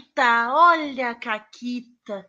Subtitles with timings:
[0.00, 2.26] Caquita, olha a Caquita.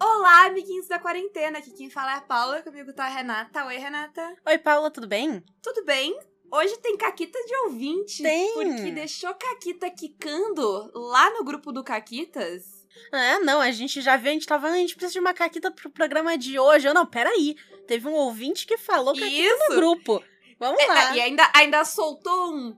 [0.00, 1.58] Olá, amiguinhos da quarentena.
[1.58, 3.64] Aqui quem fala é a Paula, comigo tá a Renata.
[3.66, 4.36] Oi, Renata.
[4.46, 5.42] Oi, Paula, tudo bem?
[5.62, 6.18] Tudo bem?
[6.52, 8.22] Hoje tem Caquita de ouvinte.
[8.22, 8.52] Tem.
[8.54, 12.86] Porque deixou Caquita quicando lá no grupo do Caquitas.
[13.12, 15.70] Ah, não, a gente já viu, a gente tava, a gente precisa de uma caquita
[15.70, 16.86] pro programa de hoje.
[16.88, 17.54] Eu, não, peraí.
[17.86, 19.68] Teve um ouvinte que falou caquita Isso.
[19.70, 20.22] no grupo.
[20.58, 21.16] Vamos É, lá.
[21.16, 22.76] e ainda, ainda soltou um.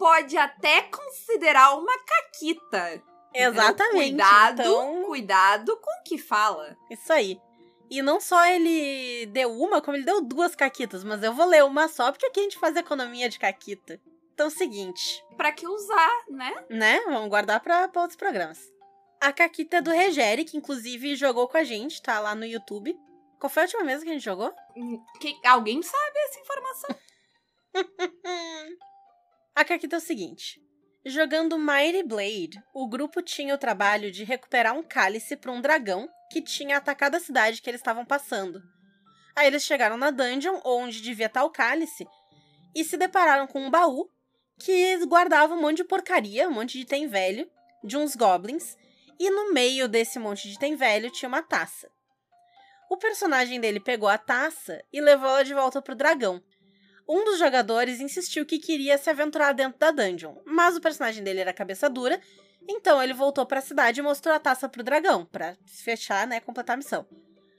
[0.00, 3.02] Pode até considerar uma Caquita.
[3.34, 4.08] Exatamente.
[4.10, 6.76] Cuidado, Então, cuidado com o que fala.
[6.90, 7.38] isso aí.
[7.90, 11.62] E não só ele deu uma, como ele deu duas caquitas, mas eu vou ler
[11.64, 14.00] uma só, porque aqui a gente faz economia de caquita.
[14.32, 16.64] Então seguinte, Pra que usar, né?
[16.70, 17.00] né?
[17.06, 18.58] Vamos guardar pra, pra outros programas.
[19.20, 22.98] A caquita é do Regeri, que inclusive jogou com a gente, tá lá no YouTube.
[23.38, 24.50] Qual foi a última vez que a gente jogou?
[24.74, 26.96] Hum, Quem- alguém sabe essa informação?
[29.54, 30.60] A Caquita é o seguinte.
[31.04, 36.08] Jogando Mighty Blade, o grupo tinha o trabalho de recuperar um cálice para um dragão
[36.30, 38.62] que tinha atacado a cidade que eles estavam passando.
[39.34, 42.06] Aí eles chegaram na dungeon, onde devia estar o cálice,
[42.74, 44.08] e se depararam com um baú
[44.60, 47.50] que guardava um monte de porcaria, um monte de item velho,
[47.82, 48.76] de uns goblins,
[49.18, 51.90] e no meio desse monte de item velho tinha uma taça.
[52.90, 56.42] O personagem dele pegou a taça e levou ela de volta pro dragão.
[57.12, 61.40] Um dos jogadores insistiu que queria se aventurar dentro da dungeon, mas o personagem dele
[61.40, 62.20] era cabeça dura,
[62.68, 66.38] então ele voltou para a cidade e mostrou a taça pro dragão, para fechar, né,
[66.38, 67.04] completar a missão.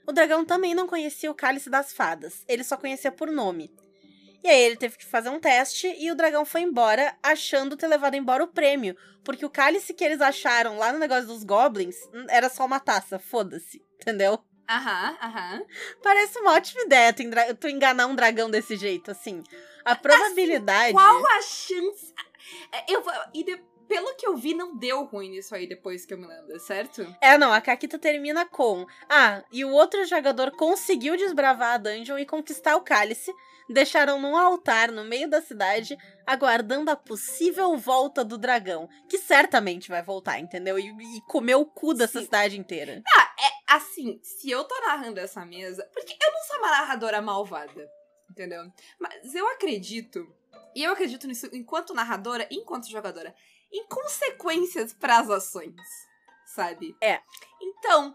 [0.06, 3.70] O dragão também não conhecia o cálice das fadas, ele só conhecia por nome.
[4.42, 7.88] E aí ele teve que fazer um teste e o dragão foi embora, achando ter
[7.88, 11.96] levado embora o prêmio, porque o cálice que eles acharam lá no negócio dos goblins
[12.14, 14.42] hum, era só uma taça, foda-se, entendeu?
[14.68, 15.62] Aham, aham.
[16.02, 17.12] Parece uma ótima ideia
[17.58, 19.42] tu, enganar um dragão desse jeito, assim.
[19.84, 20.92] A probabilidade.
[20.92, 22.14] Qual a chance?
[22.72, 23.44] É, Eu, vou- e
[23.88, 27.04] pelo que eu vi, não deu ruim nisso aí depois que eu me lembro, certo?
[27.20, 28.86] É, não, a Caquita termina com.
[29.08, 33.30] Ah, e o outro jogador conseguiu desbravar a dungeon e conquistar o cálice.
[33.68, 35.96] Deixaram num altar no meio da cidade,
[36.26, 38.88] aguardando a possível volta do dragão.
[39.08, 40.78] Que certamente vai voltar, entendeu?
[40.78, 42.24] E, e comer o cu dessa Sim.
[42.24, 43.02] cidade inteira.
[43.16, 43.31] Ah,
[43.76, 45.88] assim, se eu tô narrando essa mesa.
[45.92, 47.90] Porque eu não sou uma narradora malvada,
[48.30, 48.62] entendeu?
[48.98, 50.26] Mas eu acredito.
[50.74, 53.34] E eu acredito nisso enquanto narradora e enquanto jogadora.
[53.72, 55.74] Em consequências pras ações,
[56.46, 56.94] sabe?
[57.02, 57.20] É.
[57.60, 58.14] Então,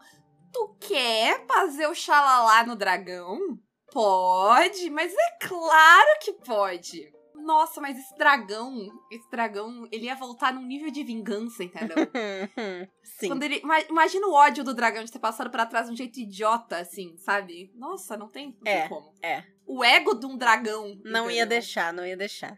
[0.53, 3.59] tu quer fazer o xalalá no dragão?
[3.91, 7.11] Pode, mas é claro que pode.
[7.47, 8.75] Nossa, mas esse dragão,
[9.09, 11.95] esse dragão, ele ia voltar num nível de vingança, entendeu?
[13.01, 13.29] Sim.
[13.29, 15.95] Quando ele, ima- imagina o ódio do dragão de ter passado pra trás de um
[15.95, 17.71] jeito idiota, assim, sabe?
[17.75, 19.13] Nossa, não tem, não É, tem como.
[19.23, 19.43] é.
[19.65, 20.99] O ego de um dragão.
[21.05, 21.47] Não ia entendeu?
[21.47, 22.57] deixar, não ia deixar.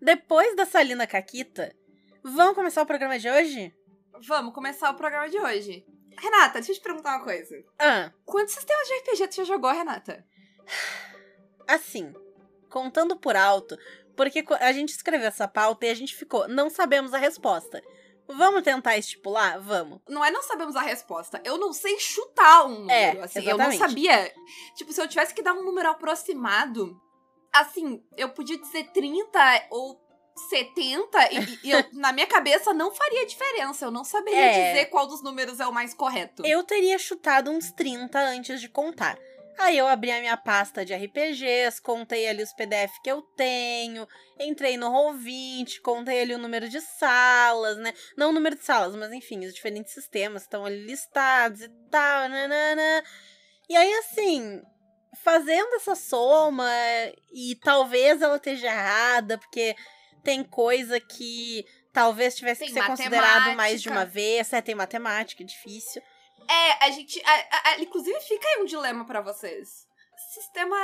[0.00, 1.74] Depois da Salina Caquita,
[2.24, 3.74] vamos começar o programa de hoje?
[4.26, 5.84] Vamos começar o programa de hoje.
[6.18, 7.62] Renata, deixa eu te perguntar uma coisa.
[7.78, 10.24] Ah, Quantos sistemas de RPG tu já jogou, Renata?
[11.66, 12.12] assim,
[12.72, 13.76] contando por alto,
[14.16, 17.82] porque a gente escreveu essa pauta e a gente ficou, não sabemos a resposta.
[18.26, 19.60] Vamos tentar estipular?
[19.60, 20.00] Vamos.
[20.08, 21.40] Não é não sabemos a resposta.
[21.44, 22.90] Eu não sei chutar um número.
[23.20, 24.32] É, assim, eu não sabia.
[24.76, 26.98] Tipo, se eu tivesse que dar um número aproximado,
[27.52, 30.00] assim, eu podia dizer 30 ou
[30.48, 33.84] 70 e, e eu, na minha cabeça não faria diferença.
[33.84, 34.72] Eu não saberia É.
[34.72, 36.46] dizer qual dos números é o mais correto.
[36.46, 39.18] Eu teria chutado uns 30 antes de contar.
[39.58, 44.08] Aí eu abri a minha pasta de RPGs, contei ali os PDF que eu tenho,
[44.40, 47.92] entrei no Roll20, contei ali o número de salas, né?
[48.16, 52.28] Não o número de salas, mas enfim, os diferentes sistemas estão ali listados e tal,
[52.28, 53.04] nanana.
[53.68, 54.60] E aí, assim,
[55.22, 56.68] fazendo essa soma,
[57.32, 59.76] e talvez ela esteja errada, porque
[60.24, 63.90] tem coisa que talvez tivesse Tem que ser considerado mais de matemática.
[63.90, 64.52] uma vez.
[64.52, 66.02] É, tem matemática, é difícil.
[66.48, 67.20] É, a gente.
[67.24, 69.86] a- a- inclusive, fica aí um dilema pra vocês.
[70.34, 70.76] Sistema.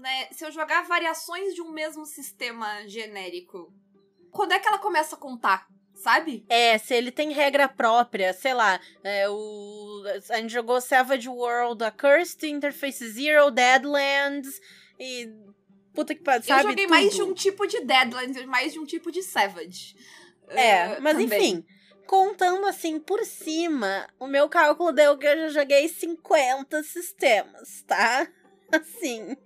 [0.00, 3.72] Né, se eu jogar variações de um mesmo sistema genérico,
[4.30, 5.66] quando é que ela começa a contar?
[5.94, 6.46] Sabe?
[6.48, 11.84] É, se ele tem regra própria, sei lá, é, o, a gente jogou Savage World,
[11.84, 14.60] A Cursed Interface Zero, Deadlands
[14.98, 15.28] e.
[15.92, 16.62] Puta que pariu, sabe?
[16.64, 17.30] eu joguei mais de tudo.
[17.32, 19.94] um tipo de Deadlands mais de um tipo de Savage.
[20.48, 21.26] É, Eh, mas também.
[21.26, 21.66] enfim,
[22.10, 28.26] contando assim por cima, o meu cálculo deu que eu já joguei 50 sistemas, tá?
[28.72, 29.36] Assim,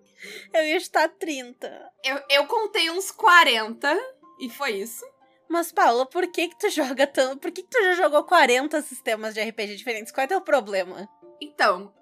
[0.51, 1.93] eu ia estar 30.
[2.03, 3.95] Eu, eu contei uns 40
[4.41, 5.05] e foi isso.
[5.47, 7.39] Mas, Paula, por que que tu joga tanto?
[7.39, 10.11] Por que que tu já jogou 40 sistemas de RPG diferentes?
[10.11, 11.07] Qual é teu problema?
[11.43, 11.93] Então,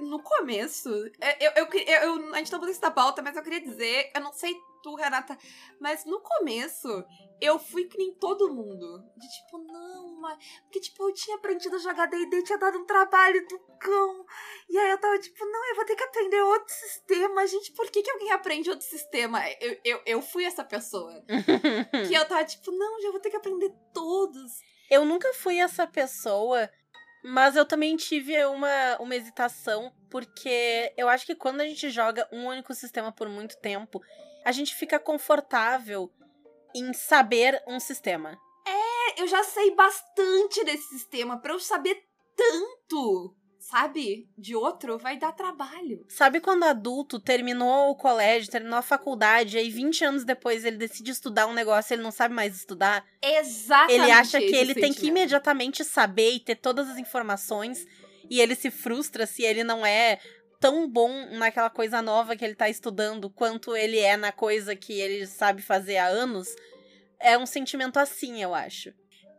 [0.00, 0.90] no começo,
[1.20, 4.10] é, eu, eu, eu, eu, a gente mudando isso da pauta, mas eu queria dizer,
[4.12, 5.36] eu não sei tu, Renata,
[5.80, 6.88] mas no começo
[7.40, 9.02] eu fui que nem todo mundo.
[9.16, 10.38] De tipo, não, mas.
[10.62, 14.26] Porque, tipo, eu tinha aprendido a jogar DD, tinha dado um trabalho do cão.
[14.68, 17.46] E aí eu tava tipo, não, eu vou ter que aprender outro sistema.
[17.46, 19.42] Gente, por que, que alguém aprende outro sistema?
[19.60, 21.24] Eu, eu, eu fui essa pessoa.
[22.08, 24.52] que eu tava tipo, não, já vou ter que aprender todos.
[24.90, 26.68] Eu nunca fui essa pessoa
[27.22, 32.26] mas eu também tive uma, uma hesitação, porque eu acho que quando a gente joga
[32.32, 34.00] um único sistema por muito tempo,
[34.44, 36.10] a gente fica confortável
[36.74, 38.38] em saber um sistema.
[38.66, 41.38] É, eu já sei bastante desse sistema.
[41.38, 42.02] Para eu saber
[42.36, 46.04] tanto, sabe, de outro, vai dar trabalho.
[46.08, 51.10] Sabe quando adulto terminou o colégio, terminou a faculdade, aí 20 anos depois ele decide
[51.10, 53.04] estudar um negócio e ele não sabe mais estudar?
[53.22, 54.00] Exatamente.
[54.00, 54.80] Ele acha que ele sentimento.
[54.80, 57.86] tem que imediatamente saber e ter todas as informações
[58.30, 60.20] e ele se frustra se ele não é
[60.60, 64.92] tão bom naquela coisa nova que ele tá estudando quanto ele é na coisa que
[64.92, 66.54] ele sabe fazer há anos.
[67.18, 68.92] É um sentimento assim, eu acho.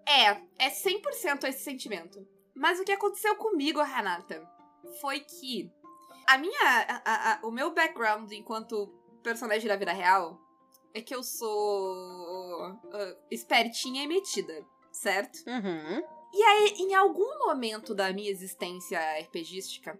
[0.05, 2.27] É, é 100% esse sentimento.
[2.55, 4.43] Mas o que aconteceu comigo, Renata,
[4.99, 5.71] foi que
[6.27, 6.59] a minha.
[7.05, 8.87] A, a, o meu background enquanto
[9.23, 10.39] personagem da vida real
[10.93, 15.37] é que eu sou uh, espertinha e metida, certo?
[15.47, 16.03] Uhum.
[16.33, 19.99] E aí, em algum momento da minha existência RPGística,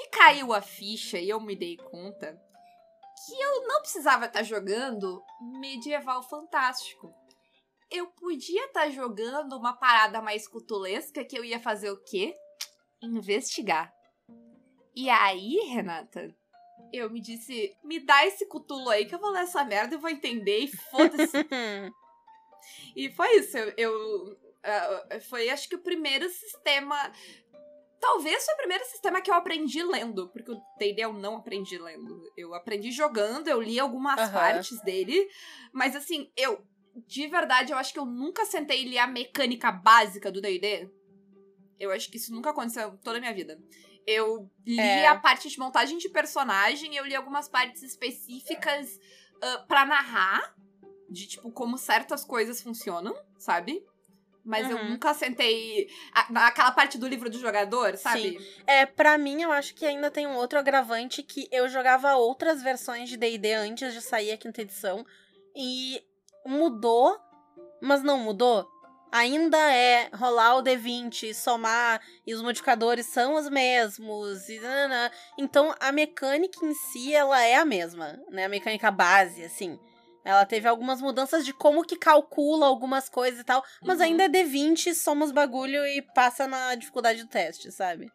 [0.00, 2.40] me caiu a ficha e eu me dei conta
[3.26, 5.22] que eu não precisava estar jogando
[5.60, 7.14] medieval fantástico
[7.90, 12.34] eu podia estar tá jogando uma parada mais cutulesca que eu ia fazer o quê?
[13.02, 13.92] Investigar.
[14.94, 16.32] E aí, Renata,
[16.92, 19.98] eu me disse: me dá esse cutulo aí que eu vou ler essa merda e
[19.98, 21.36] vou entender e foda-se.
[22.94, 23.56] e foi isso.
[23.56, 23.74] Eu.
[23.76, 27.12] eu uh, foi acho que o primeiro sistema.
[28.00, 31.78] Talvez foi o primeiro sistema que eu aprendi lendo, porque o D&D eu não aprendi
[31.78, 32.22] lendo.
[32.36, 34.32] Eu aprendi jogando, eu li algumas uhum.
[34.32, 35.28] partes dele,
[35.72, 36.64] mas assim, eu
[37.06, 40.90] de verdade, eu acho que eu nunca sentei ler a mecânica básica do D&D.
[41.78, 43.58] Eu acho que isso nunca aconteceu toda a minha vida.
[44.06, 45.06] Eu li é.
[45.06, 48.98] a parte de montagem de personagem, eu li algumas partes específicas
[49.36, 50.54] uh, para narrar,
[51.08, 53.84] de tipo, como certas coisas funcionam, sabe?
[54.44, 54.78] Mas uhum.
[54.78, 55.88] eu nunca sentei
[56.30, 58.38] naquela parte do livro do jogador, sabe?
[58.38, 58.62] Sim.
[58.66, 62.62] É, para mim, eu acho que ainda tem um outro agravante que eu jogava outras
[62.62, 65.04] versões de D&D antes de sair a quinta edição.
[65.54, 66.02] E
[66.46, 67.18] mudou,
[67.82, 68.66] mas não mudou.
[69.12, 74.48] Ainda é rolar o D20, somar, e os modificadores são os mesmos.
[74.48, 74.60] E,
[75.36, 78.44] então a mecânica em si ela é a mesma, né?
[78.44, 79.78] A mecânica base, assim.
[80.24, 84.04] Ela teve algumas mudanças de como que calcula algumas coisas e tal, mas uhum.
[84.04, 88.12] ainda é D20, somos bagulho e passa na dificuldade do teste, sabe?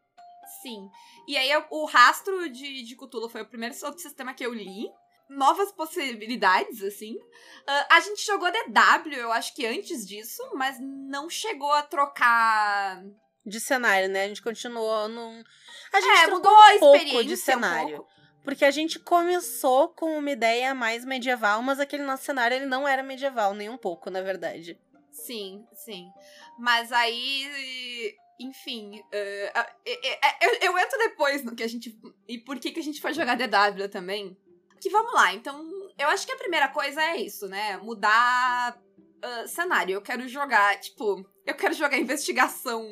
[0.62, 0.90] Sim.
[1.28, 4.88] E aí o rastro de, de Cthulhu foi o primeiro sistema que eu li
[5.30, 7.16] novas possibilidades, assim.
[7.16, 13.04] Uh, a gente jogou DW, eu acho que antes disso, mas não chegou a trocar.
[13.46, 14.26] De cenário, né?
[14.26, 15.44] A gente continuou num.
[15.94, 18.02] A gente é, mudou um pouco de cenário.
[18.02, 18.15] Um
[18.46, 22.88] porque a gente começou com uma ideia mais medieval, mas aquele nosso cenário ele não
[22.88, 24.80] era medieval, nem um pouco, na verdade.
[25.12, 26.10] Sim, sim.
[26.58, 29.66] Mas aí enfim, uh,
[30.42, 31.98] eu, eu, entro depois no que a gente.
[32.28, 34.38] E por que, que a gente foi jogar DW também
[34.86, 35.34] que vamos lá.
[35.34, 35.68] Então,
[35.98, 37.78] eu acho que a primeira coisa é isso, né?
[37.78, 39.94] Mudar uh, cenário.
[39.94, 42.86] Eu quero jogar, tipo, eu quero jogar investigação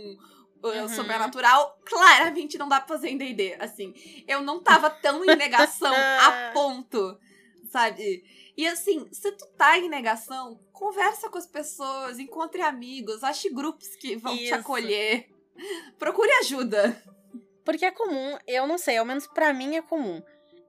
[0.67, 0.89] uhum.
[0.89, 1.79] sobrenatural.
[1.85, 3.55] Claramente não dá pra fazer em DD.
[3.59, 3.93] Assim,
[4.27, 7.17] eu não tava tão em negação a ponto,
[7.69, 8.23] sabe?
[8.55, 13.95] E assim, se tu tá em negação, conversa com as pessoas, encontre amigos, ache grupos
[13.95, 14.45] que vão Isso.
[14.45, 15.29] te acolher.
[15.97, 17.01] Procure ajuda.
[17.65, 20.21] Porque é comum, eu não sei, ao menos para mim é comum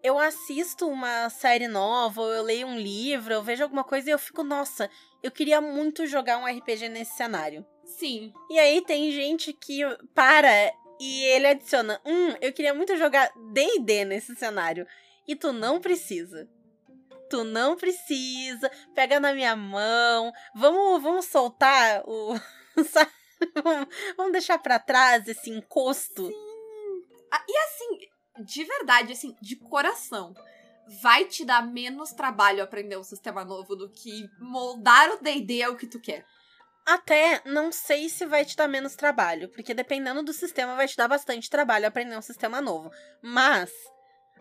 [0.04, 4.12] eu assisto uma série nova, ou eu leio um livro, eu vejo alguma coisa e
[4.12, 4.90] eu fico, nossa,
[5.22, 7.64] eu queria muito jogar um RPG nesse cenário.
[7.84, 8.32] Sim.
[8.50, 9.80] E aí tem gente que
[10.14, 14.86] para e ele adiciona, hum, eu queria muito jogar D&D nesse cenário.
[15.26, 16.48] E tu não precisa.
[17.28, 18.70] Tu não precisa.
[18.94, 20.32] Pega na minha mão.
[20.54, 22.34] Vamos, vamos soltar o.
[24.16, 26.26] vamos deixar para trás esse encosto.
[26.26, 27.04] Sim.
[27.32, 27.98] Ah, e assim,
[28.44, 30.34] de verdade, assim, de coração,
[31.02, 35.76] vai te dar menos trabalho aprender um sistema novo do que moldar o D&D ao
[35.76, 36.24] que tu quer.
[36.86, 40.96] Até não sei se vai te dar menos trabalho, porque dependendo do sistema vai te
[40.96, 42.90] dar bastante trabalho aprender um sistema novo.
[43.22, 43.70] Mas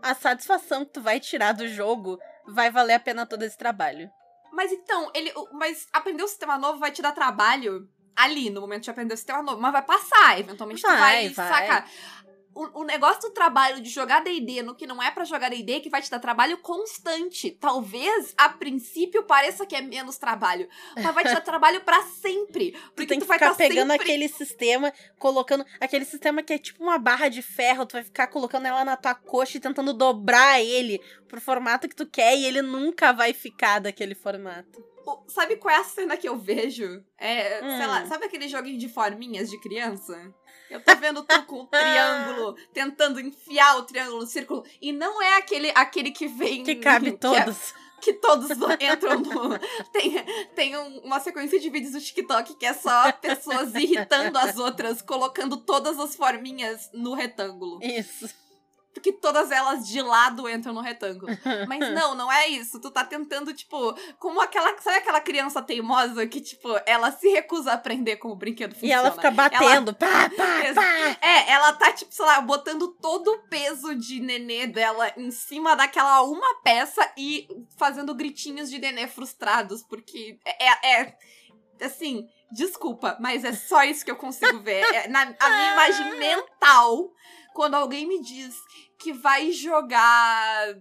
[0.02, 4.12] a satisfação que tu vai tirar do jogo vai valer a pena todo esse trabalho.
[4.52, 8.84] Mas então, ele, mas aprender um sistema novo vai te dar trabalho ali no momento
[8.84, 11.68] de aprender o sistema novo, mas vai passar, eventualmente vai, tu vai, vai.
[11.68, 11.90] sacar
[12.56, 15.80] o, o negócio do trabalho de jogar D&D no que não é pra jogar D&D
[15.80, 17.52] que vai te dar trabalho constante.
[17.52, 22.72] Talvez, a princípio, pareça que é menos trabalho, mas vai te dar trabalho pra sempre.
[22.96, 24.06] Porque Tu tem tu que vai ficar estar pegando sempre...
[24.06, 25.66] aquele sistema, colocando.
[25.80, 28.96] Aquele sistema que é tipo uma barra de ferro, tu vai ficar colocando ela na
[28.96, 33.34] tua coxa e tentando dobrar ele pro formato que tu quer e ele nunca vai
[33.34, 34.84] ficar daquele formato.
[35.06, 37.04] O- Sabe qual é a cena que eu vejo?
[37.18, 37.88] É, sei Hum.
[37.88, 40.34] lá, sabe aquele joguinho de forminhas de criança?
[40.74, 44.66] Eu tô vendo tu com o triângulo, tentando enfiar o triângulo no círculo.
[44.82, 46.64] E não é aquele, aquele que vem.
[46.64, 47.74] Que cabe é- todos.
[48.02, 48.50] que todos
[48.82, 49.58] entram no.
[49.94, 50.14] Tem,
[50.56, 55.02] tem um- uma sequência de vídeos do TikTok que é só pessoas irritando as outras,
[55.02, 57.80] colocando todas as forminhas no retângulo.
[57.82, 58.30] Isso.
[58.94, 61.28] Porque todas elas de lado entram no retângulo.
[61.68, 62.80] Mas não, não é isso.
[62.80, 64.78] Tu tá tentando, tipo, como aquela.
[64.80, 68.94] Sabe aquela criança teimosa que, tipo, ela se recusa a aprender como o brinquedo funciona?
[68.94, 69.94] E ela fica batendo.
[69.96, 70.84] Pá, pá, Ex- pá.
[71.22, 75.76] É, ela tá, tipo, sei lá, botando todo o peso de nenê dela em cima
[75.76, 77.48] daquela uma peça e
[77.78, 80.66] fazendo gritinhos de nenê frustrados, porque é.
[80.68, 81.18] é- é-
[81.82, 84.84] assim, desculpa, mas é só isso que eu consigo ver.
[84.94, 87.12] É, na a minha imagem mental,
[87.54, 88.56] quando alguém me diz
[88.98, 90.76] que vai jogar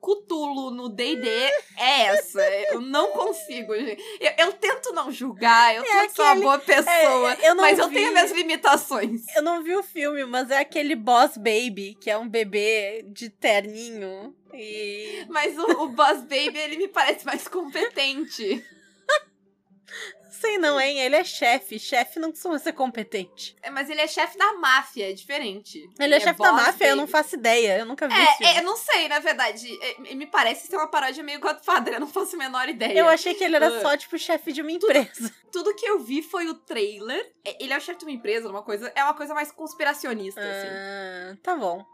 [0.00, 1.28] Cutulo no D&D,
[1.76, 2.40] é essa.
[2.72, 4.02] Eu não consigo, gente.
[4.20, 7.78] Eu, eu tento não julgar, eu tento ser uma aquele- boa pessoa, é, eu mas
[7.78, 7.94] eu vi.
[7.94, 9.22] tenho minhas limitações.
[9.36, 13.28] Eu não vi o filme, mas é aquele Boss Baby, que é um bebê de
[13.30, 14.34] terninho.
[14.52, 15.24] E.
[15.28, 18.64] Mas o, o Boss Baby, ele me parece mais competente.
[20.40, 20.98] Sei não, hein?
[20.98, 21.78] Ele é chefe.
[21.78, 23.54] Chefe não costuma ser competente.
[23.62, 25.86] É, Mas ele é chefe da máfia, é diferente.
[25.98, 27.78] Ele é, chefe da máfia, eu não faço ideia.
[27.78, 28.52] Eu nunca vi É, filme.
[28.54, 29.68] é, eu não sei, na verdade.
[29.82, 32.98] É, me parece ser uma paródia meio Godfather, eu não faço a menor ideia.
[32.98, 35.30] Eu achei que ele era Uh, só, tipo, chefe de uma empresa.
[35.52, 37.30] Tudo que eu vi foi o trailer.
[37.44, 38.90] É, Ele é o chefe de uma empresa, uma coisa.
[38.94, 40.68] É uma coisa mais conspiracionista, assim.
[40.70, 41.84] Ah, tá bom.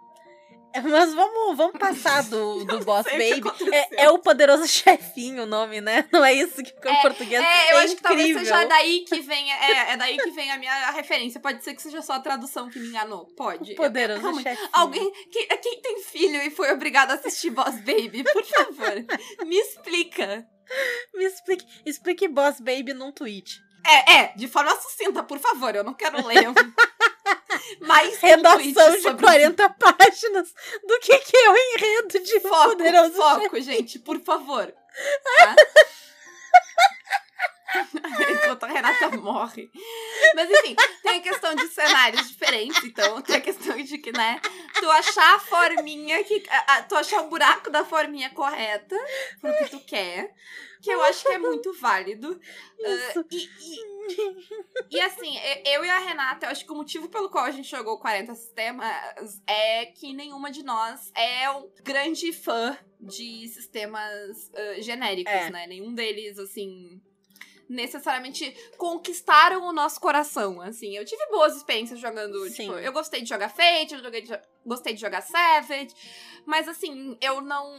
[0.72, 3.42] É, Mas vamos, vamos passar do, do Boss o Baby.
[3.72, 6.06] É, é o poderoso chefinho o nome, né?
[6.12, 7.42] Não é isso que ficou em português.
[7.42, 8.54] É, eu É acho que talvez incrível.
[8.54, 9.52] seja daí que vem.
[9.52, 11.40] É, é daí que vem a minha referência.
[11.40, 13.26] Pode ser que seja só a tradução que me enganou.
[13.36, 13.70] Pode.
[13.70, 14.68] Eu- Poderoso realmente, chefinho.
[14.72, 15.12] Alguém.
[15.32, 18.92] Quem, quem tem filho e foi obrigado a assistir Boss Baby, por favor,
[19.46, 20.46] me explica.
[21.14, 23.64] Me explique, explique Boss Baby num tweet.
[23.86, 25.74] É, é, de forma sucinta, por favor.
[25.76, 26.48] Eu não quero ler
[27.80, 30.54] mais Redação de sobre 40 páginas
[30.86, 34.72] do que, que é o enredo de Foco, Poderoso foco, gente, por favor.
[35.38, 35.56] Tá?
[38.44, 39.70] Enquanto a Renata morre.
[40.34, 44.40] Mas enfim, tem a questão de cenários diferentes, então tem a questão de que, né,
[44.80, 46.42] tu achar a forminha que.
[46.48, 48.96] a- a- tu achar o buraco da forminha correta
[49.40, 50.32] pro que tu quer.
[50.82, 52.38] Que eu acho que é muito válido.
[52.78, 53.20] Isso.
[53.20, 53.48] Ah, e,
[54.90, 57.50] e, e assim, eu e a Renata, eu acho que o motivo pelo qual a
[57.50, 64.52] gente jogou 40 sistemas é que nenhuma de nós é um grande fã de sistemas
[64.54, 65.50] ah, genéricos, É.
[65.50, 65.66] né?
[65.66, 67.00] Nenhum deles, assim,
[67.68, 70.96] necessariamente conquistaram o nosso coração, assim.
[70.96, 72.66] Eu tive boas experiências jogando, Sim.
[72.66, 75.94] tipo, eu gostei de jogar Fate, eu joguei de gostei de jogar Savage,
[76.44, 77.74] mas assim, eu não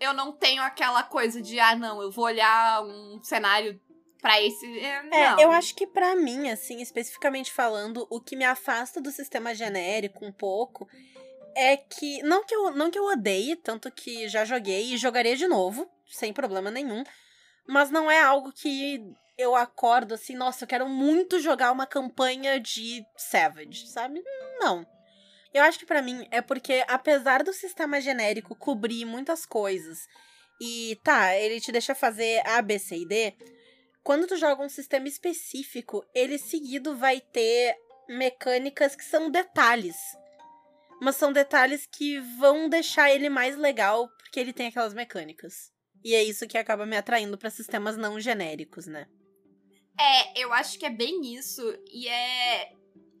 [0.00, 3.80] eu não tenho aquela coisa de ah, não, eu vou olhar um cenário
[4.20, 5.40] pra esse, é, É, não.
[5.40, 10.24] eu acho que pra mim, assim, especificamente falando, o que me afasta do sistema genérico
[10.24, 10.88] um pouco
[11.54, 15.36] é que não que eu não que eu odeie, tanto que já joguei e jogaria
[15.36, 17.02] de novo, sem problema nenhum,
[17.66, 19.02] mas não é algo que
[19.38, 24.22] eu acordo assim, nossa, eu quero muito jogar uma campanha de Savage, sabe?
[24.58, 24.86] Não.
[25.52, 30.06] Eu acho que pra mim é porque apesar do sistema genérico cobrir muitas coisas
[30.60, 33.34] e tá, ele te deixa fazer A, B, C e D,
[34.02, 37.76] quando tu joga um sistema específico, ele seguido vai ter
[38.08, 39.96] mecânicas que são detalhes.
[41.00, 45.72] Mas são detalhes que vão deixar ele mais legal porque ele tem aquelas mecânicas.
[46.06, 49.08] E é isso que acaba me atraindo pra sistemas não genéricos, né?
[49.98, 51.60] É, eu acho que é bem isso.
[51.90, 52.72] E é.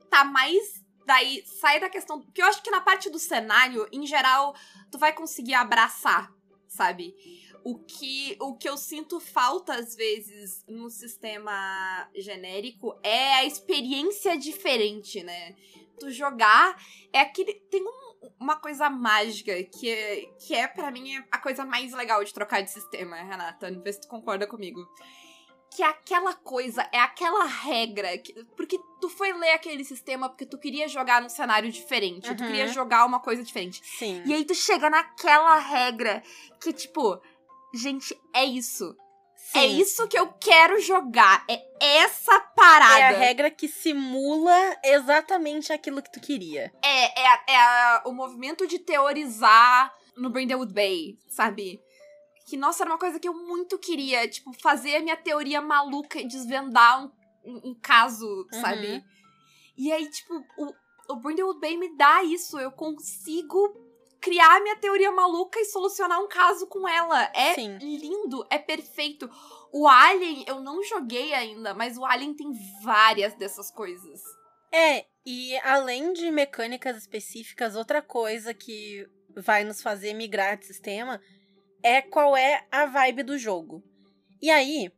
[0.08, 0.84] Tá mais.
[1.04, 2.22] Daí sai da questão.
[2.22, 4.54] Porque eu acho que na parte do cenário, em geral,
[4.88, 6.32] tu vai conseguir abraçar,
[6.68, 7.12] sabe?
[7.64, 14.38] O que, o que eu sinto falta, às vezes, no sistema genérico é a experiência
[14.38, 15.56] diferente, né?
[15.98, 16.80] Tu jogar
[17.12, 17.52] é aquele.
[17.68, 18.05] Tem um-
[18.38, 22.62] uma coisa mágica que é, que é para mim, a coisa mais legal de trocar
[22.62, 23.70] de sistema, Renata.
[23.82, 24.80] Vê se tu concorda comigo
[25.74, 28.16] que é aquela coisa, é aquela regra.
[28.16, 32.34] Que, porque tu foi ler aquele sistema porque tu queria jogar num cenário diferente.
[32.34, 32.46] Tu Uhum.
[32.48, 33.82] queria jogar uma coisa diferente.
[33.84, 34.22] Sim.
[34.24, 36.22] E aí tu chega naquela regra
[36.62, 37.20] que, tipo,
[37.74, 38.96] gente, é isso.
[39.36, 39.58] Sim.
[39.58, 41.44] É isso que eu quero jogar.
[41.48, 42.98] É essa parada.
[42.98, 46.72] É a regra que simula exatamente aquilo que tu queria.
[46.82, 51.80] É, é, é a- o movimento de teorizar no Brindlewood Bay, sabe?
[52.48, 54.26] Que, nossa, era uma coisa que eu muito queria.
[54.28, 57.10] Tipo, fazer a minha teoria maluca e desvendar um,
[57.44, 58.60] um- um caso, Uhum.
[58.60, 59.04] sabe?
[59.76, 60.72] E aí, tipo, o,
[61.12, 62.58] o Brindlewood Bay me dá isso.
[62.58, 63.85] Eu consigo
[64.26, 67.30] criar minha teoria maluca e solucionar um caso com ela.
[67.32, 67.78] É Sim.
[67.78, 69.30] lindo, é perfeito.
[69.72, 72.50] O Alien, eu não joguei ainda, mas o Alien tem
[72.82, 74.20] várias dessas coisas.
[74.72, 79.06] É, e além de mecânicas específicas, outra coisa que
[79.36, 81.20] vai nos fazer migrar de sistema
[81.80, 83.80] é qual é a vibe do jogo.
[84.42, 84.90] E aí,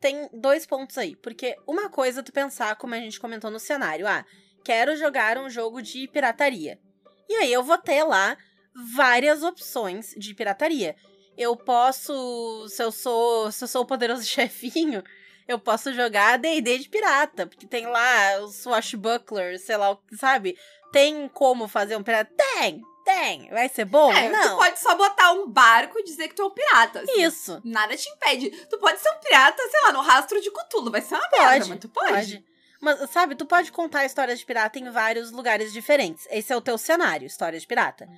[0.00, 1.14] tem dois pontos aí.
[1.16, 4.24] Porque uma coisa é tu pensar, como a gente comentou no cenário, ah,
[4.64, 6.80] quero jogar um jogo de pirataria.
[7.28, 8.38] E aí eu vou ter lá
[8.74, 10.96] várias opções de pirataria.
[11.36, 15.02] Eu posso, se eu sou, se eu sou o poderoso chefinho,
[15.48, 20.16] eu posso jogar D&D de pirata, porque tem lá os swashbucklers, sei lá, o que,
[20.16, 20.56] sabe?
[20.92, 22.30] Tem como fazer um pirata?
[22.36, 23.48] Tem, tem.
[23.50, 24.12] Vai ser bom?
[24.12, 24.56] É, tu Não.
[24.58, 27.00] pode só botar um barco e dizer que tu é um pirata.
[27.00, 27.22] assim.
[27.22, 27.60] Isso.
[27.64, 28.50] Nada te impede.
[28.66, 30.90] Tu pode ser um pirata, sei lá, no rastro de Cthulhu.
[30.90, 32.12] Vai ser uma merda, Pode, mas tu pode.
[32.12, 32.44] Pode.
[32.80, 36.26] Mas, sabe, tu pode contar histórias de pirata em vários lugares diferentes.
[36.30, 38.08] Esse é o teu cenário, história de pirata.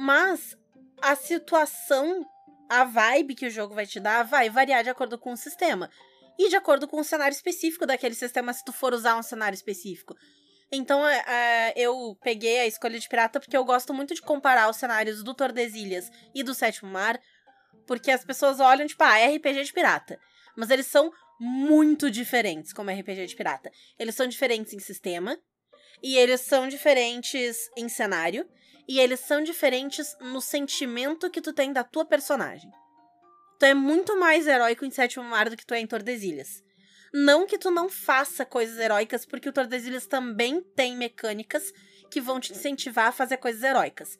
[0.00, 0.56] Mas
[1.02, 2.26] a situação,
[2.70, 5.90] a vibe que o jogo vai te dar vai variar de acordo com o sistema.
[6.38, 9.54] E de acordo com o cenário específico daquele sistema, se tu for usar um cenário
[9.54, 10.16] específico.
[10.72, 14.70] Então, é, é, eu peguei a escolha de pirata porque eu gosto muito de comparar
[14.70, 17.20] os cenários do Tordesilhas e do Sétimo Mar.
[17.86, 20.18] Porque as pessoas olham, tipo, ah, é RPG de pirata.
[20.56, 23.70] Mas eles são muito diferentes como RPG de pirata.
[23.98, 25.36] Eles são diferentes em sistema,
[26.02, 28.48] e eles são diferentes em cenário,
[28.90, 32.68] e eles são diferentes no sentimento que tu tem da tua personagem.
[33.56, 36.60] Tu é muito mais heróico em Sétimo Mar do que tu é em Tordesilhas.
[37.14, 41.72] Não que tu não faça coisas heróicas, porque o Tordesilhas também tem mecânicas
[42.10, 44.18] que vão te incentivar a fazer coisas heróicas.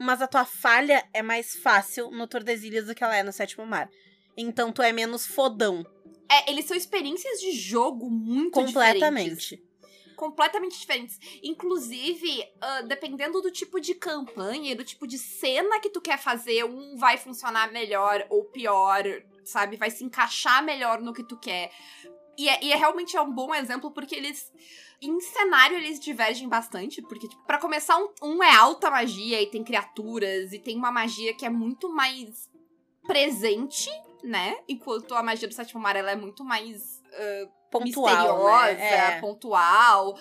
[0.00, 3.64] Mas a tua falha é mais fácil no Tordesilhas do que ela é no Sétimo
[3.64, 3.88] Mar.
[4.36, 5.86] Então tu é menos fodão.
[6.28, 9.60] É, eles são experiências de jogo muito diferentes.
[10.18, 10.78] Completamente.
[10.78, 11.18] diferentes.
[11.42, 16.18] Inclusive, ah, dependendo do tipo de campanha e do tipo de cena que tu quer
[16.18, 19.04] fazer, um vai funcionar melhor ou pior,
[19.44, 19.76] sabe?
[19.76, 21.70] Vai se encaixar melhor no que tu quer.
[22.36, 24.52] E é, e é realmente é um bom exemplo porque eles.
[25.00, 29.46] Em cenário, eles divergem bastante, porque, tipo, pra começar, um, um é alta magia e
[29.46, 32.50] tem criaturas, e tem uma magia que é muito mais
[33.06, 33.88] presente,
[34.24, 34.58] né?
[34.68, 39.16] Enquanto a magia do sétimo mar ela é muito mais ah, Pontual, misteriosa, né?
[39.16, 39.20] É.
[39.20, 40.18] pontual,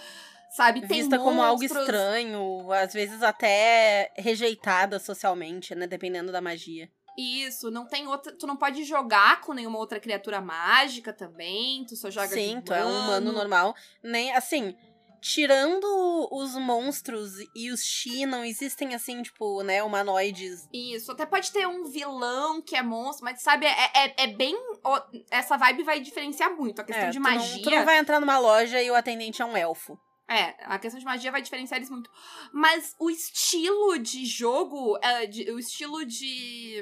[0.49, 0.81] sabe?
[0.81, 5.87] Tem Vista como algo estranho, às vezes até rejeitada socialmente, né?
[5.87, 6.89] Dependendo da magia.
[7.17, 8.31] Isso, não tem outra.
[8.31, 11.83] Tu não pode jogar com nenhuma outra criatura mágica também.
[11.85, 13.75] Tu só joga Sim, de tu é um humano normal.
[14.03, 14.75] Nem assim.
[15.21, 15.85] Tirando
[16.31, 20.67] os monstros e os Shi, não existem assim, tipo, né, humanoides.
[20.73, 24.55] Isso, até pode ter um vilão que é monstro, mas sabe, é, é, é bem.
[25.31, 26.79] Essa vibe vai diferenciar muito.
[26.81, 27.63] A questão É, de tu não- magia.
[27.63, 29.97] tu não vai entrar numa loja e o atendente é um elfo.
[30.29, 32.09] É, a questão de magia vai diferenciar eles muito.
[32.51, 36.81] Mas o estilo de jogo, é, de- o estilo de.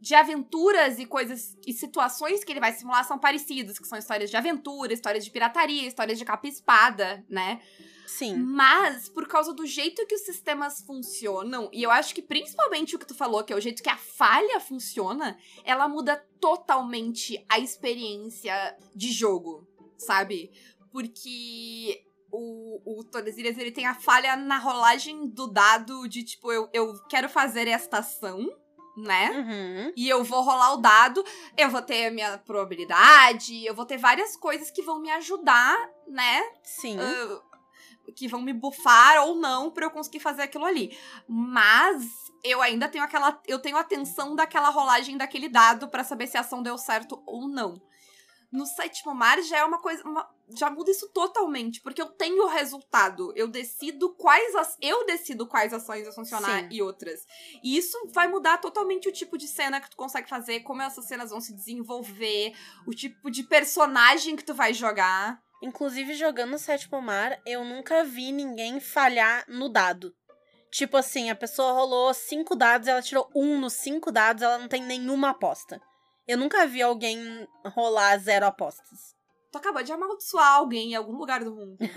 [0.00, 4.30] De aventuras e coisas e situações que ele vai simular são parecidos, que são histórias
[4.30, 7.60] de aventura, histórias de pirataria, histórias de capa e espada, né?
[8.06, 8.36] Sim.
[8.36, 12.98] Mas, por causa do jeito que os sistemas funcionam, e eu acho que principalmente o
[12.98, 17.58] que tu falou, que é o jeito que a falha funciona, ela muda totalmente a
[17.58, 20.50] experiência de jogo, sabe?
[20.90, 26.68] Porque o, o Tordesilhas, ele tem a falha na rolagem do dado de, tipo, eu,
[26.72, 28.48] eu quero fazer esta ação,
[28.98, 29.30] né?
[29.30, 29.92] Uhum.
[29.96, 31.24] E eu vou rolar o dado,
[31.56, 35.76] eu vou ter a minha probabilidade, eu vou ter várias coisas que vão me ajudar,
[36.06, 36.42] né?
[36.62, 36.98] Sim.
[37.00, 37.48] ah,
[38.14, 40.96] que vão me bufar ou não pra eu conseguir fazer aquilo ali.
[41.28, 43.40] Mas eu ainda tenho aquela.
[43.46, 47.48] Eu tenho atenção daquela rolagem daquele dado pra saber se a ação deu certo ou
[47.48, 47.80] não.
[48.50, 50.02] No sétimo mar já é uma coisa.
[50.04, 53.30] uma- já muda isso totalmente, porque eu tenho o resultado.
[53.36, 54.78] Eu decido quais as.
[54.80, 56.68] Eu decido quais ações vão funcionar Sim.
[56.70, 57.26] e outras.
[57.62, 61.04] E isso vai mudar totalmente o tipo de cena que tu consegue fazer, como essas
[61.04, 62.54] cenas vão se desenvolver,
[62.86, 65.38] o tipo de personagem que tu vai jogar.
[65.62, 70.14] Inclusive, jogando Sétimo Mar, eu nunca vi ninguém falhar no dado.
[70.70, 74.68] Tipo assim, a pessoa rolou cinco dados, ela tirou um nos cinco dados, ela não
[74.68, 75.80] tem nenhuma aposta.
[76.28, 77.18] Eu nunca vi alguém
[77.64, 79.16] rolar zero apostas.
[79.50, 81.78] Tu acabou de amaldiçoar alguém em algum lugar do mundo.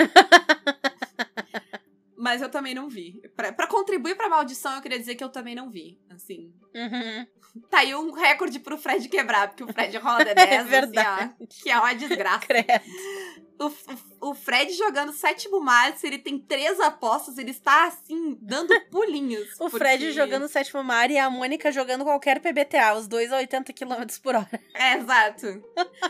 [2.18, 3.20] Mas eu também não vi.
[3.36, 6.00] Pra, pra contribuir pra maldição, eu queria dizer que eu também não vi.
[6.10, 6.54] Assim.
[6.74, 7.28] Uhum.
[7.70, 10.70] Tá aí um recorde pro Fred quebrar, porque o Fred rola de 10, É assim,
[10.70, 11.36] verdade.
[11.42, 12.46] ó, que é uma desgraça.
[12.46, 12.68] Credo.
[13.62, 18.74] O, o, Fred jogando sétimo mar, se ele tem três apostas, ele está, assim, dando
[18.90, 19.54] pulinhos.
[19.56, 23.38] O porque- Fred jogando sétimo mar e a Mônica jogando qualquer PBTA, os dois a
[23.38, 23.94] 80 km
[24.24, 24.60] por hora.
[24.74, 25.64] É, exato.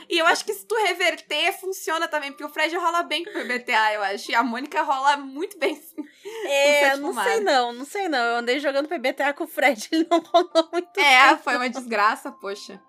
[0.09, 3.31] E eu acho que se tu reverter, funciona também, porque o Fred rola bem com
[3.31, 4.31] o PBTA, eu acho.
[4.31, 5.75] E a Mônica rola muito bem.
[5.75, 6.03] sim.
[6.45, 8.19] É, não sei não, não sei não.
[8.19, 11.37] Eu andei jogando PBTA com o Fred, ele não rolou muito É, bem.
[11.43, 12.79] foi uma desgraça, poxa.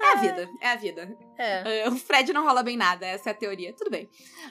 [0.00, 1.18] É a vida, é a vida.
[1.36, 1.80] É.
[1.80, 3.74] É, O Fred não rola bem nada, essa é a teoria.
[3.74, 4.08] Tudo bem.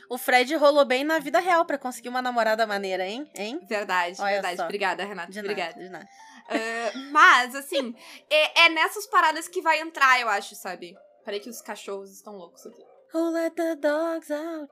[0.09, 3.29] O Fred rolou bem na vida real pra conseguir uma namorada maneira, hein?
[3.35, 3.59] Hein?
[3.67, 4.57] Verdade, Olha verdade.
[4.57, 4.65] só.
[4.65, 5.31] Obrigada, Renata.
[5.31, 5.71] De Obrigada.
[5.71, 6.07] nada, de nada.
[6.49, 7.95] Ah, mas, assim,
[8.29, 10.95] é, é nessas paradas que vai entrar, eu acho, sabe?
[11.25, 12.83] Peraí que os cachorros estão loucos aqui.
[13.13, 14.71] Who let the dogs out?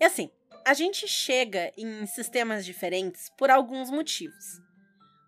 [0.00, 0.30] E assim,
[0.64, 4.44] a gente chega em sistemas diferentes por alguns motivos.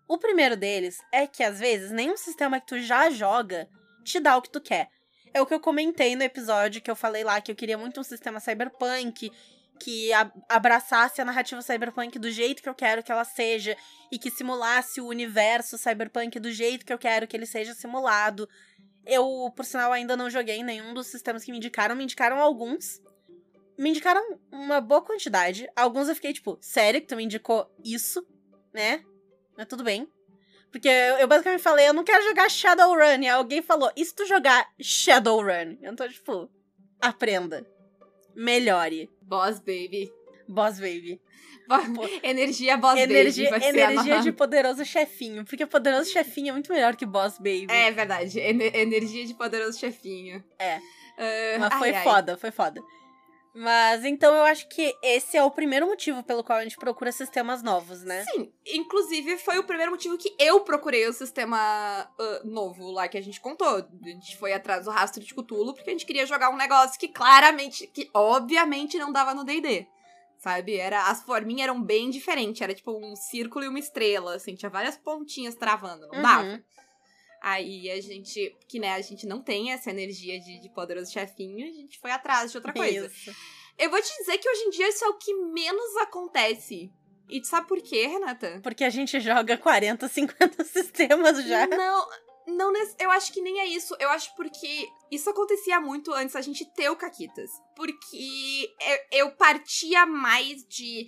[0.07, 3.69] O primeiro deles é que às vezes nenhum sistema que tu já joga
[4.09, 4.89] te dá o que tu quer.
[5.33, 7.99] É o que eu comentei no episódio que eu falei lá que eu queria muito
[7.99, 9.31] um sistema cyberpunk
[9.79, 10.11] que
[10.49, 13.77] abraçasse a narrativa cyberpunk do jeito que eu quero que ela seja
[14.11, 18.47] e que simulasse o universo cyberpunk do jeito que eu quero que ele seja simulado.
[19.05, 21.95] Eu, por sinal, ainda não joguei nenhum dos sistemas que me indicaram.
[21.95, 23.01] Me indicaram alguns.
[23.77, 25.67] Me indicaram uma boa quantidade.
[25.75, 28.27] Alguns eu fiquei tipo, sério que tu me indicou isso?
[28.73, 29.03] Né?
[29.57, 30.07] Mas tudo bem.
[30.71, 33.21] Porque eu, basicamente falei, eu não quero jogar Shadowrun.
[33.23, 35.77] E alguém falou, e se tu jogar Shadowrun?
[35.81, 36.49] Eu tô tipo,
[37.01, 37.65] aprenda.
[38.35, 39.09] Melhore.
[39.21, 40.11] Boss Baby.
[40.47, 41.19] Boss Baby.
[41.67, 43.65] Bo- energia Boss energia Baby.
[43.65, 45.45] energia de poderoso chefinho.
[45.45, 47.67] Porque poderoso chefinho é muito melhor que Boss Baby.
[47.69, 48.39] É verdade.
[48.39, 50.43] Ener- energia de poderoso chefinho.
[50.57, 50.79] É.
[51.17, 52.03] Ah, Mas ai, foi ai.
[52.03, 52.81] foda, foi foda.
[53.53, 57.11] Mas então eu acho que esse é o primeiro motivo pelo qual a gente procura
[57.11, 58.23] sistemas novos, né?
[58.25, 63.17] Sim, inclusive foi o primeiro motivo que eu procurei o sistema ah, novo lá que
[63.17, 63.77] a gente contou.
[63.77, 66.99] A gente foi atrás do rastro de Cthulhu porque a gente queria jogar um negócio
[66.99, 69.87] que claramente, que obviamente não dava no D&D.
[70.37, 70.77] Sabe?
[70.77, 72.61] Era, as forminhas eram bem diferentes.
[72.61, 74.55] Era tipo um círculo e uma estrela, assim.
[74.55, 76.07] Tinha várias pontinhas travando.
[76.07, 76.21] Não Uhum.
[76.21, 76.63] dava.
[77.41, 81.67] Aí a gente, que né, a gente não tem essa energia de, de poderoso chefinho,
[81.67, 83.07] a gente foi atrás de outra coisa.
[83.07, 83.31] Isso.
[83.77, 86.91] Eu vou te dizer que hoje em dia isso é o que menos acontece.
[87.29, 88.59] E tu sabe por quê, Renata?
[88.61, 91.67] Porque a gente joga 40, 50 sistemas já.
[91.67, 92.07] Não,
[92.47, 93.95] não, eu acho que nem é isso.
[93.99, 97.51] Eu acho porque isso acontecia muito antes da gente ter o Caquitas.
[97.75, 98.73] Porque
[99.11, 101.07] eu partia mais de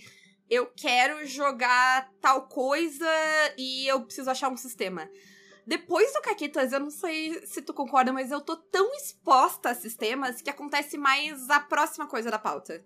[0.50, 3.10] eu quero jogar tal coisa
[3.58, 5.10] e eu preciso achar um sistema.
[5.72, 9.74] Depois do Caquitas, eu não sei se tu concorda, mas eu tô tão exposta a
[9.74, 12.84] sistemas que acontece mais a próxima coisa da pauta.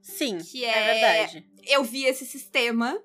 [0.00, 1.50] Sim, Que é, é- verdade.
[1.66, 2.96] Eu vi esse sistema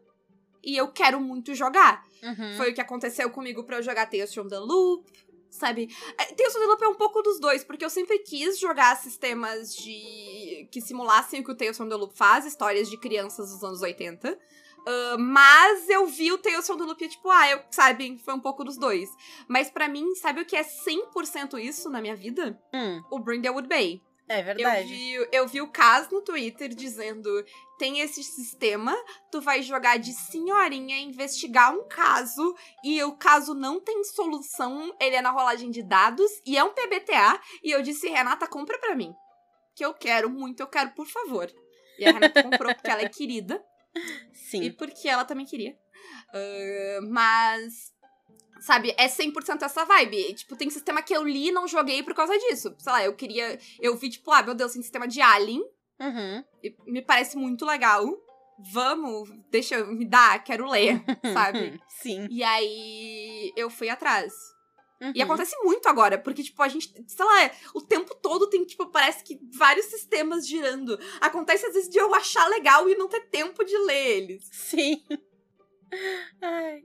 [0.64, 2.06] e eu quero muito jogar.
[2.22, 2.56] Uhum.
[2.56, 5.12] Foi o que aconteceu comigo pra eu jogar Tales from the Loop,
[5.50, 5.90] sabe?
[6.20, 8.96] É, Tales from the Loop é um pouco dos dois, porque eu sempre quis jogar
[8.96, 13.50] sistemas de que simulassem o que o Tales from the Loop faz, histórias de crianças
[13.50, 14.38] dos anos 80.
[14.86, 18.40] Ah, mas eu vi o Tales from the Loop tipo, ah, eu, sabe, foi um
[18.40, 19.10] pouco dos dois.
[19.48, 22.60] Mas pra mim, sabe o que é 100% isso na minha vida?
[22.74, 24.02] Hum, O Brindlewood Bay.
[24.30, 24.88] é Eu verdade.
[24.88, 27.30] vi, eu vi o Cas no Twitter dizendo:
[27.80, 28.96] tem esse sistema,
[29.32, 35.16] tu vai jogar de senhorinha, investigar um caso, e o caso não tem solução, ele
[35.16, 37.40] é na rolagem de dados, e é um PBTA.
[37.64, 39.14] E eu disse: Renata, compra pra mim.
[39.76, 41.52] Que eu quero muito, eu quero, por favor.
[42.00, 43.64] E a Renata comprou porque ela é querida
[43.96, 44.72] e Sim.
[44.74, 45.78] porque ela também queria.
[46.34, 47.94] Ah, mas.
[48.62, 50.34] Sabe, é 100% essa vibe.
[50.34, 52.74] Tipo, tem sistema que eu li e não joguei por causa disso.
[52.78, 53.60] Sei lá, eu queria.
[53.80, 55.62] Eu vi, tipo, ah, meu Deus, tem sistema de Alien.
[55.98, 56.44] Uhum.
[56.62, 58.06] e me parece muito legal.
[58.74, 61.02] Vamos, deixa eu me dar, quero ler,
[61.34, 61.80] sabe?
[61.88, 62.28] Sim.
[62.30, 64.34] E aí eu fui atrás.
[65.02, 65.24] E Uhum.
[65.24, 69.24] acontece muito agora, porque, tipo, a gente, sei lá, o tempo todo tem, tipo, parece
[69.24, 70.98] que vários sistemas girando.
[71.20, 74.50] Acontece às vezes de eu achar legal e não ter tempo de ler eles.
[74.52, 75.04] Sim.
[76.42, 76.84] Ai.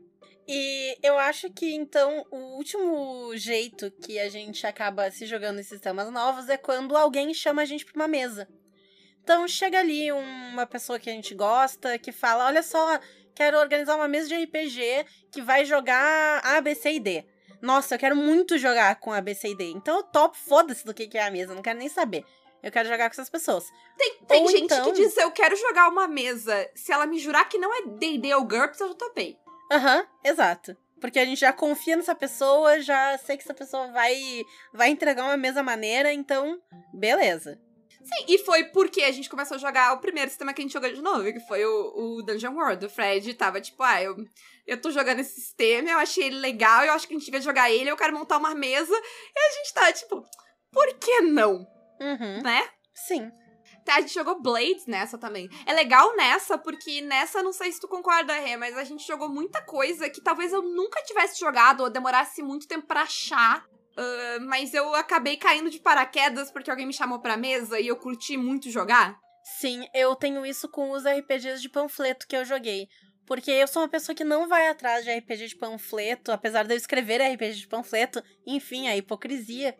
[0.48, 5.62] E eu acho que, então, o último jeito que a gente acaba se jogando em
[5.64, 8.48] sistemas novos é quando alguém chama a gente pra uma mesa.
[9.22, 12.98] Então, chega ali uma pessoa que a gente gosta, que fala: Olha só,
[13.34, 17.24] quero organizar uma mesa de RPG que vai jogar A, B, C e D.
[17.60, 19.70] Nossa, eu quero muito jogar com A, B, C e D.
[19.70, 22.24] Então, eu topo, foda-se do que que é a mesa, não quero nem saber.
[22.62, 23.64] Eu quero jogar com essas pessoas.
[23.96, 26.68] Tem, tem gente então- que diz, eu quero jogar uma mesa.
[26.74, 29.38] Se ela me jurar que não é D&D ou GURPS, eu já topei.
[29.72, 30.76] Aham, exato.
[31.00, 34.14] Porque a gente já confia nessa pessoa, já sei que essa pessoa vai,
[34.74, 36.60] vai entregar uma mesa maneira, então,
[36.92, 37.58] beleza.
[38.02, 40.72] Sim, e foi porque a gente começou a jogar o primeiro sistema que a gente
[40.72, 42.86] jogou de novo, que foi o, o Dungeon World.
[42.86, 44.16] O Fred tava tipo, ah, eu,
[44.66, 47.40] eu tô jogando esse sistema, eu achei ele legal, eu acho que a gente devia
[47.40, 48.94] jogar ele, eu quero montar uma mesa.
[48.94, 50.24] E a gente tá tipo,
[50.72, 51.66] por que não?
[52.00, 52.42] Uhum.
[52.42, 52.68] Né?
[52.94, 53.30] Sim.
[53.84, 55.48] Tá, a gente jogou Blades nessa também.
[55.66, 59.28] É legal nessa, porque nessa, não sei se tu concorda, Rê, mas a gente jogou
[59.28, 63.64] muita coisa que talvez eu nunca tivesse jogado ou demorasse muito tempo pra achar.
[63.92, 67.96] Uh, mas eu acabei caindo de paraquedas porque alguém me chamou pra mesa e eu
[67.96, 69.18] curti muito jogar.
[69.58, 72.88] Sim, eu tenho isso com os RPGs de panfleto que eu joguei.
[73.26, 76.74] Porque eu sou uma pessoa que não vai atrás de RPG de panfleto, apesar de
[76.74, 79.76] eu escrever RPG de panfleto, enfim, a hipocrisia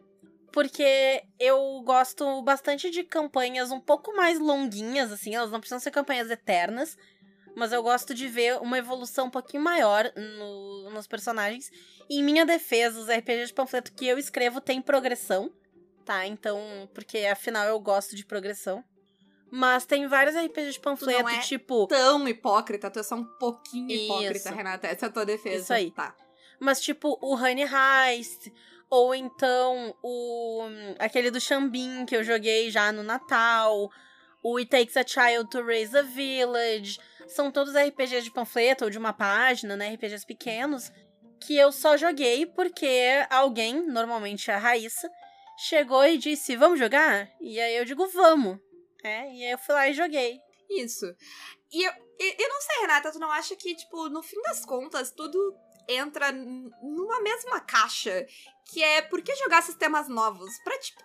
[0.53, 5.91] porque eu gosto bastante de campanhas um pouco mais longuinhas, assim, elas não precisam ser
[5.91, 6.97] campanhas eternas,
[7.55, 11.71] mas eu gosto de ver uma evolução um pouquinho maior no, nos personagens.
[12.09, 15.53] E em minha defesa, os RPGs de panfleto que eu escrevo têm progressão,
[16.05, 16.27] tá?
[16.27, 18.85] Então, porque afinal eu gosto de progressão.
[19.51, 21.87] Mas tem vários RPGs de panfleto, é tipo.
[21.89, 24.05] Tão hipócrita, tu é só um pouquinho Isso.
[24.05, 24.87] hipócrita, Renata.
[24.87, 25.57] Essa é a tua defesa.
[25.57, 25.91] Isso aí.
[25.91, 26.15] Tá.
[26.61, 28.53] Mas, tipo, o Honey Heist,
[28.89, 30.63] ou então o
[30.99, 33.91] aquele do Xambin que eu joguei já no Natal,
[34.43, 36.99] o It Takes a Child to Raise a Village,
[37.29, 40.91] são todos RPGs de panfleto ou de uma página, né, RPGs pequenos,
[41.41, 45.11] que eu só joguei porque alguém, normalmente a Raíssa,
[45.57, 48.59] chegou e disse: "Vamos jogar?" E aí eu digo: "Vamos".
[49.03, 50.39] É, e aí eu fui lá e joguei.
[50.69, 51.07] Isso.
[51.73, 55.11] E eu, eu, não sei, Renata, tu não acha que, tipo, no fim das contas,
[55.11, 55.39] tudo
[55.89, 58.27] entra numa mesma caixa,
[58.71, 60.53] que é por que jogar sistemas novos?
[60.63, 61.03] Pra, tipo,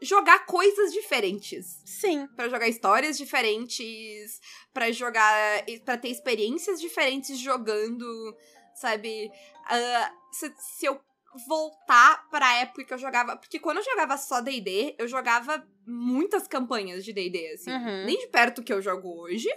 [0.00, 1.80] jogar coisas diferentes.
[1.84, 2.26] Sim.
[2.36, 4.40] Para jogar histórias diferentes,
[4.72, 8.36] para jogar, para ter experiências diferentes jogando,
[8.74, 9.30] sabe?
[9.66, 11.00] Uh, se, se eu
[11.46, 13.36] voltar pra época que eu jogava.
[13.36, 17.70] Porque quando eu jogava só DD, eu jogava muitas campanhas de DD, assim.
[17.70, 18.04] Uhum.
[18.04, 19.48] Nem de perto que eu jogo hoje.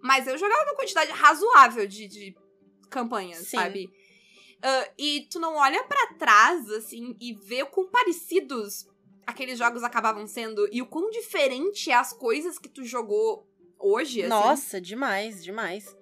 [0.00, 2.36] Mas eu jogava uma quantidade razoável de, de
[2.90, 3.56] campanhas, Sim.
[3.56, 3.90] sabe?
[4.64, 8.86] Uh, e tu não olha para trás, assim, e vê o quão parecidos
[9.26, 13.46] aqueles jogos acabavam sendo e o quão diferente é as coisas que tu jogou
[13.78, 14.28] hoje, assim.
[14.28, 15.96] Nossa, demais, demais.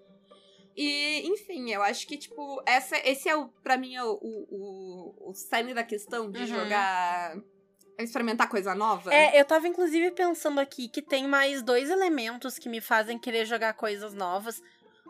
[0.76, 5.34] E, enfim, eu acho que, tipo, essa, esse é, o, pra mim, o, o, o
[5.34, 6.46] cerne da questão de Uhum.
[6.46, 7.36] jogar.
[7.98, 9.12] experimentar coisa nova.
[9.14, 13.44] É, eu tava inclusive pensando aqui que tem mais dois elementos que me fazem querer
[13.44, 14.60] jogar coisas novas.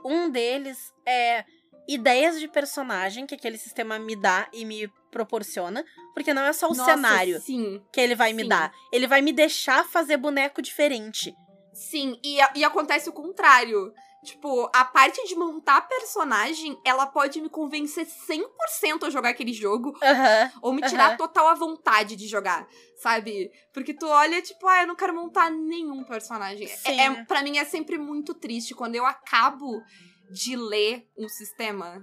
[0.05, 1.44] Um deles é
[1.88, 5.85] ideias de personagem que aquele sistema me dá e me proporciona.
[6.14, 8.48] Porque não é só o Nossa, cenário Sim, que ele vai me sim.
[8.48, 8.72] dar.
[8.92, 11.33] Ele vai me deixar fazer boneco diferente.
[11.72, 12.18] sim.
[12.25, 13.92] E, e acontece o contrário.
[14.25, 19.92] Tipo, a parte de montar personagem, ela pode me convencer 100% a jogar aquele jogo.
[20.01, 20.53] Aham.
[20.62, 21.16] Ou me tirar Aham.
[21.16, 23.51] total a vontade de jogar, sabe?
[23.72, 26.68] Porque tu olha, tipo, ah, eu não quero montar nenhum personagem.
[26.68, 27.01] Sim.
[27.01, 29.83] É, é, pra mim é sempre muito triste quando eu acabo
[30.31, 32.01] de ler um sistema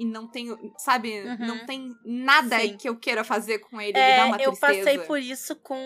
[0.00, 1.20] e não tenho, sabe?
[1.20, 1.46] Uhum.
[1.46, 2.74] Não tem nada Sim.
[2.78, 3.98] que eu queira fazer com ele.
[3.98, 4.58] É, eu tristeza.
[4.58, 5.76] passei por isso com,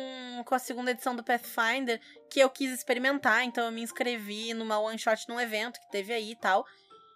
[0.46, 2.00] com a segunda edição do Pathfinder,
[2.30, 6.12] que eu quis experimentar, então eu me inscrevi numa one shot num evento que teve
[6.12, 6.64] aí e tal.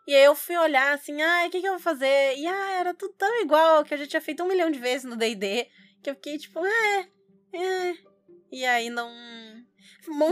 [0.08, 2.36] E aí eu fui olhar assim, ah, o que, que eu vou fazer?
[2.36, 5.04] E ah, era tudo tão igual que eu já tinha feito um milhão de vezes
[5.04, 5.68] no DD,
[6.02, 7.08] que eu fiquei tipo, é,
[7.52, 7.96] é.
[8.50, 9.08] E aí não.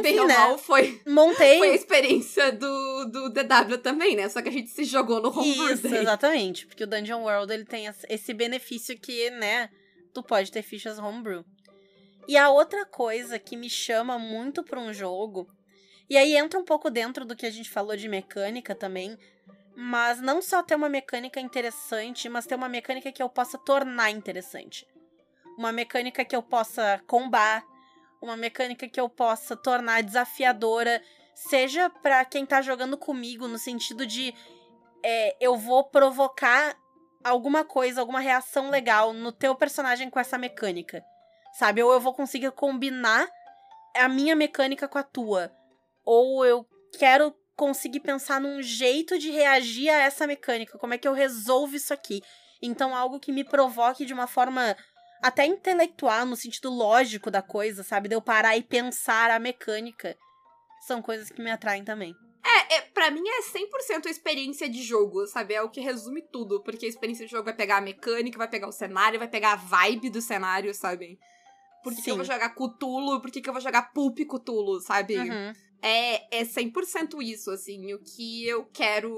[0.03, 0.35] Bem enfim, né?
[0.39, 1.59] mal, foi, Montei.
[1.59, 4.29] foi a experiência do, do DW também, né?
[4.29, 6.67] Só que a gente se jogou no homebrew Isso, exatamente.
[6.67, 9.69] Porque o Dungeon World ele tem esse- esse benefício que, né,
[10.15, 11.45] tu pode ter fichas homebrew.
[12.29, 15.47] E a outra coisa que me chama muito pra um jogo,
[16.09, 19.17] e aí entra um pouco dentro do que a gente falou de mecânica também,
[19.77, 24.11] mas não só ter uma mecânica interessante, mas ter uma mecânica que eu possa tornar
[24.11, 24.87] interessante.
[25.59, 27.63] Uma mecânica que eu possa combar,
[28.21, 31.03] uma mecânica que eu possa tornar desafiadora,
[31.35, 34.35] seja pra quem tá jogando comigo, no sentido de
[35.03, 36.77] é, eu vou provocar
[37.23, 41.05] alguma coisa, alguma reação legal no teu personagem com essa mecânica.
[41.53, 41.83] Sabe?
[41.83, 43.29] Ou eu vou conseguir combinar
[43.97, 45.51] a minha mecânica com a tua.
[46.05, 46.67] Ou eu
[46.99, 50.79] quero conseguir pensar num jeito de reagir a essa mecânica.
[50.79, 52.23] Como é que eu resolvo isso aqui?
[52.61, 54.77] Então, algo que me provoque de uma forma
[55.23, 58.09] até intelectual, no sentido lógico da coisa, sabe?
[58.09, 60.17] De eu parar e pensar a mecânica.
[60.87, 62.15] São coisas que me atraem também.
[62.45, 65.55] É, é, pra mim é 100% a experiência de jogo, sabe?
[65.55, 66.63] É o que resume tudo.
[66.63, 69.55] Porque a experiência de jogo vai pegar a mecânica, vai pegar o cenário, vai pegar
[69.55, 71.19] a vibe do cenário, sabe?
[71.83, 73.21] Por que, que eu vou jogar Cthulhu?
[73.21, 75.17] Por que, que eu vou jogar Pulp Cthulhu, sabe?
[75.17, 75.53] Uhum.
[75.83, 79.15] É, é 100% isso, assim, o que eu quero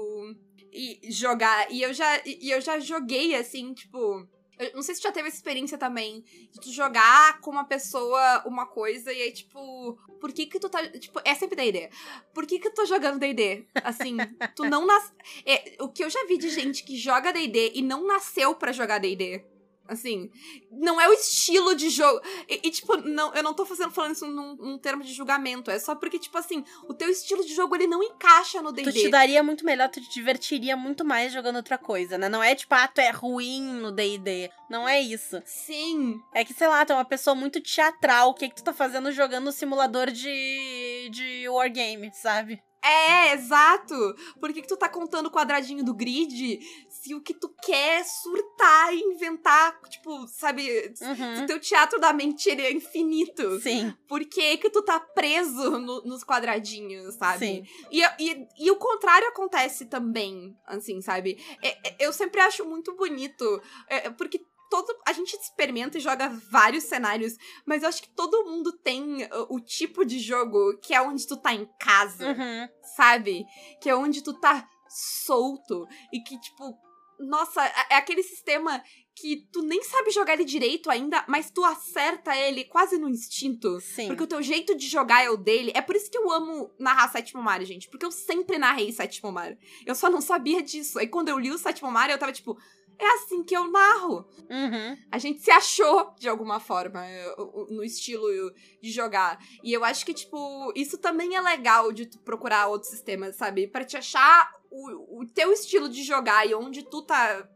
[0.71, 1.71] e jogar.
[1.71, 4.27] E eu já, e eu já joguei, assim, tipo.
[4.59, 8.43] Eu não sei se já teve essa experiência também de tu jogar com uma pessoa
[8.45, 10.85] uma coisa e aí, tipo, por que que tu tá.
[10.89, 11.89] Tipo, é sempre D&D.
[12.33, 13.65] Por que que tu tá jogando D&D?
[13.83, 14.17] Assim,
[14.55, 15.13] tu não nas...
[15.45, 18.73] É, o que eu já vi de gente que joga D&D e não nasceu pra
[18.73, 19.41] jogar D&D.
[19.89, 20.29] Assim,
[20.71, 22.21] não é o estilo de jogo.
[22.47, 25.71] E, e, tipo, não, eu não tô fazendo, falando isso num, num, termo de julgamento.
[25.71, 28.91] É só porque, tipo assim, o teu estilo de jogo ele não encaixa no D&D.
[28.91, 32.29] Tu te daria muito melhor, tu te divertiria muito mais jogando outra coisa, né?
[32.29, 34.51] Não é tipo, ah, tu é ruim no D&D.
[34.69, 35.41] Não é isso.
[35.43, 36.21] Sim.
[36.33, 38.29] É que, sei lá, tu é uma pessoa muito teatral.
[38.29, 42.61] O que, que tu tá fazendo jogando simulador de, de wargame, sabe?
[42.81, 43.93] É, exato.
[44.39, 46.59] Por que, que tu tá contando o quadradinho do grid
[47.01, 50.93] se o que tu quer é surtar e inventar, tipo, sabe?
[51.01, 51.43] Uhum.
[51.43, 53.59] O teu teatro da mente ele é infinito.
[53.61, 53.93] Sim.
[54.07, 57.45] Por que, que tu tá preso no, nos quadradinhos, sabe?
[57.45, 57.63] Sim.
[57.91, 61.37] E, e, e o contrário acontece também, assim, sabe?
[61.63, 64.95] É, é, eu sempre acho muito bonito, é, porque todo.
[65.07, 67.35] A gente experimenta e joga vários cenários,
[67.65, 71.25] mas eu acho que todo mundo tem o, o tipo de jogo que é onde
[71.27, 72.67] tu tá em casa, Uhum.
[72.95, 73.45] sabe?
[73.81, 76.77] Que é onde tu tá solto e que, tipo,
[77.19, 78.83] nossa, é é aquele sistema
[79.15, 83.79] que tu nem sabe jogar ele direito ainda, mas tu acerta ele quase no instinto.
[83.81, 84.07] Sim.
[84.07, 85.71] Porque o teu jeito de jogar é o dele.
[85.75, 87.89] É por isso que eu amo narrar Sétimo Mario, gente.
[87.89, 89.57] Porque eu sempre narrei Sétimo Mario.
[89.85, 90.97] Eu só não sabia disso.
[90.97, 92.57] Aí quando eu li o Sétimo Mario, eu tava tipo,
[92.97, 94.25] é assim que eu narro.
[94.49, 94.97] Uhum.
[95.11, 97.35] A gente se achou de alguma forma eh,
[97.69, 99.39] no estilo de jogar.
[99.63, 103.67] E eu acho que, tipo, isso também é legal de tu procurar outros sistemas, sabe?
[103.67, 107.47] Pra te achar o, o teu estilo de jogar e onde tu tá.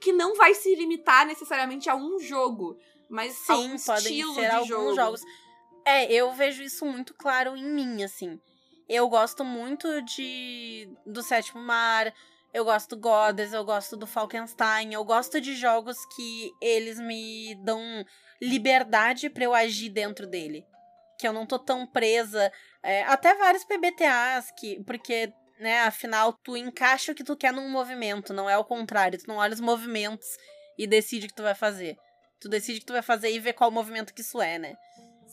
[0.00, 2.76] Que não vai se limitar necessariamente a um jogo,
[3.08, 4.94] mas a um Sim, estilo ser de alguns jogo.
[4.94, 5.20] jogos.
[5.86, 8.40] É, eu vejo isso muito claro em mim, assim.
[8.88, 12.12] Eu gosto muito de do Sétimo Mar,
[12.52, 17.54] eu gosto do Goddess, eu gosto do Falkenstein, eu gosto de jogos que eles me
[17.64, 17.80] dão
[18.40, 20.64] liberdade pra eu agir dentro dele.
[21.18, 22.52] Que eu não tô tão presa.
[22.82, 27.68] é, até vários PBTAs, que, porque, né, afinal, tu encaixa o que tu quer num
[27.70, 29.18] movimento, não é o contrário.
[29.18, 30.26] Tu não olha os movimentos
[30.78, 31.96] e decide o que tu vai fazer.
[32.40, 34.74] Tu decide o que tu vai fazer e vê qual movimento que isso é, né?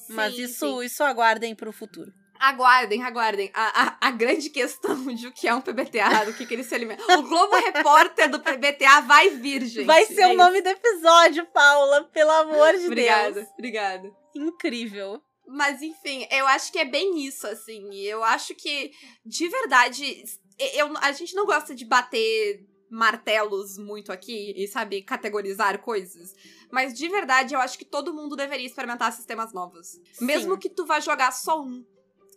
[0.09, 0.85] Mas Sim, isso, sim.
[0.85, 2.11] isso aguardem pro futuro.
[2.39, 3.51] Aguardem, aguardem.
[3.53, 6.63] A, a, a grande questão de o que é um PBTA, do que, que ele
[6.63, 7.03] se alimenta.
[7.17, 9.85] O Globo Repórter do PBTA vai vir, gente.
[9.85, 13.47] Vai ser É o nome do episódio, Paula, pelo amor de Obrigada, Deus.
[13.53, 14.11] obrigada.
[14.35, 15.21] Incrível.
[15.51, 17.93] Mas enfim, eu acho que é bem isso, assim.
[17.95, 18.91] Eu acho que,
[19.25, 20.23] de verdade,
[20.73, 26.33] eu, a gente não gosta de bater martelos muito aqui e, sabe, categorizar coisas.
[26.71, 29.99] Mas de verdade, eu acho que todo mundo deveria experimentar sistemas novos.
[30.13, 30.25] Sim.
[30.25, 31.85] Mesmo que tu vá jogar só um.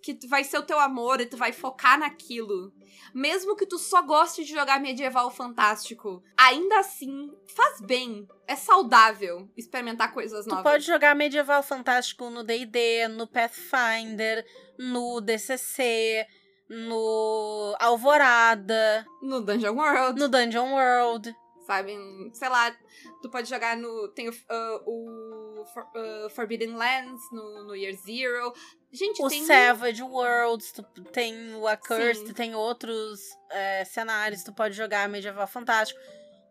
[0.05, 2.73] Que tu vai ser o teu amor e tu vai focar naquilo.
[3.15, 8.29] Mesmo que tu só goste de jogar medieval fantástico, ainda assim, faz bem.
[8.47, 10.63] É saudável experimentar coisas Tu novas.
[10.63, 14.45] pode jogar medieval fantástico no D&D, no Pathfinder,
[14.79, 16.27] no DCC,
[16.69, 20.21] no Alvorada, No Dungeon World.
[20.21, 21.35] no Dungeon World.
[21.67, 21.97] sabe?
[22.35, 22.77] Sei lá,
[23.23, 24.09] tu pode jogar no.
[24.09, 28.53] Tem o, ah, o For- ah, Forbidden Lands no, no Year Zero.
[28.95, 29.45] Gente, O tem.
[29.45, 35.99] Savage Worlds, tu tem o Accursed, tem outros é, cenários, tu pode jogar medieval fantástico.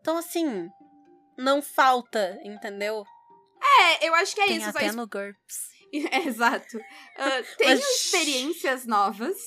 [0.02, 0.70] Então, assim,
[1.38, 3.06] não falta, entendeu?
[3.80, 4.70] É, eu acho que é tem isso.
[4.70, 5.72] até no GURPS.
[6.12, 6.80] É, exato.
[7.16, 9.38] Ah, tenham Mas- experiências novas,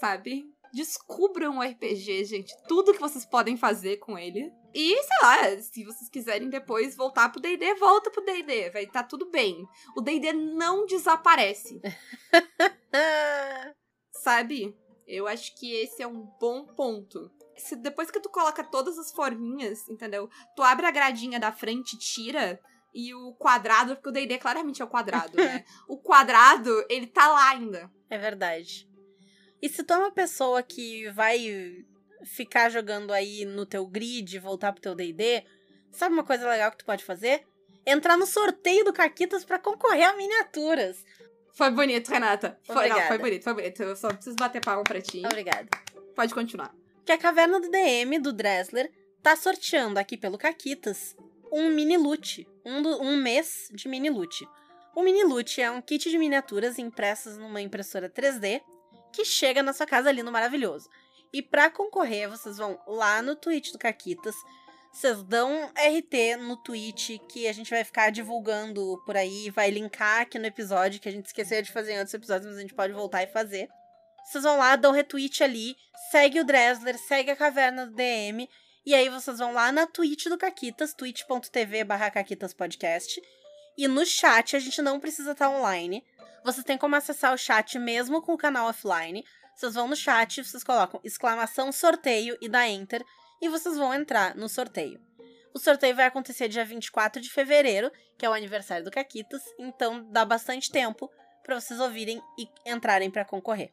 [0.00, 0.42] sabe?
[0.72, 2.54] Descubram o RPG, gente.
[2.66, 4.50] Tudo que vocês podem fazer com ele.
[4.74, 8.70] E, sei lá, se vocês quiserem depois voltar pro D&D, volta pro D&D.
[8.70, 9.66] Vai tá tudo bem.
[9.96, 11.80] O D&D não desaparece.
[14.12, 14.74] Sabe?
[15.06, 17.30] Eu acho que esse é um bom ponto.
[17.56, 20.28] Se depois que tu coloca todas as forminhas, entendeu?
[20.56, 22.58] Tu abre a gradinha da frente, tira
[22.94, 25.64] e o quadrado, porque o D&D claramente é o quadrado, né?
[25.88, 27.90] o quadrado, ele tá lá ainda.
[28.08, 28.88] é verdade.
[29.62, 31.84] E se tu é uma pessoa que vai
[32.24, 35.44] ficar jogando aí no teu grid, voltar pro teu D&D,
[35.90, 37.44] sabe uma coisa legal que tu pode fazer?
[37.86, 41.04] Entrar no sorteio do Caquitas pra concorrer a miniaturas.
[41.54, 42.58] Foi bonito, Renata.
[42.64, 43.82] Foi, não, foi bonito, foi bonito.
[43.82, 45.22] Eu só preciso bater palma pra ti.
[45.24, 45.68] Obrigada.
[46.14, 46.74] Pode continuar.
[47.04, 48.90] que a Caverna do DM, do Dressler,
[49.22, 51.16] tá sorteando aqui pelo Caquitas
[51.52, 52.46] um mini loot.
[52.64, 54.46] Um, do- um mês de mini loot.
[54.94, 58.62] O mini loot é um kit de miniaturas impressas numa impressora 3D
[59.12, 60.88] que chega na sua casa ali no Maravilhoso.
[61.32, 64.34] E pra concorrer, vocês vão lá no Twitch do Caquitas,
[64.92, 70.20] vocês dão RT no Twitch que a gente vai ficar divulgando por aí, vai linkar
[70.20, 72.74] aqui no episódio, que a gente esqueceu de fazer em outros episódios, mas a gente
[72.74, 73.68] pode voltar e fazer.
[74.24, 75.74] Vocês vão lá, dão retweet ali,
[76.10, 78.48] segue o Dressler, segue a Caverna do DM
[78.84, 82.12] E aí vocês vão lá na Twitch do Caquitas, twitch.tv barra
[82.56, 83.20] Podcast.
[83.76, 86.04] E no chat a gente não precisa estar online.
[86.44, 89.24] Vocês têm como acessar o chat mesmo com o canal offline.
[89.54, 93.04] Vocês vão no chat, vocês colocam exclamação sorteio e dá enter.
[93.40, 95.00] E vocês vão entrar no sorteio.
[95.54, 99.42] O sorteio vai acontecer dia 24 de fevereiro, que é o aniversário do Caquitas.
[99.58, 101.10] Então dá bastante tempo
[101.42, 103.70] para vocês ouvirem e entrarem para concorrer.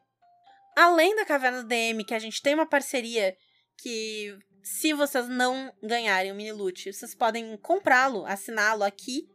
[0.76, 3.36] Além da Caverna do DM, que a gente tem uma parceria
[3.76, 9.28] que se vocês não ganharem o mini loot, vocês podem comprá-lo, assiná-lo aqui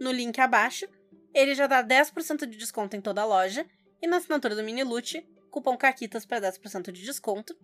[0.00, 0.88] no link abaixo.
[1.32, 3.66] Ele já dá 10% de desconto em toda a loja.
[4.02, 4.82] E na assinatura do mini
[5.50, 7.54] cupom CAQUITAS para 10% de desconto.